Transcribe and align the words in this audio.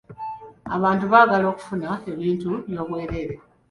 Abantu 0.75 1.05
baagala 1.11 1.45
okufuna 1.53 1.89
ebintu 2.11 2.51
by'obwereere. 2.69 3.35